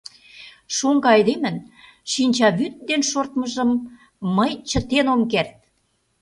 Шоҥго 0.75 1.07
айдемын 1.15 1.57
шинчавӱд 2.11 2.73
дене 2.87 3.05
шортмыжым 3.11 3.71
мый 4.35 4.51
чытен 4.69 5.07
ом 5.13 5.21
керт!.. 5.31 5.57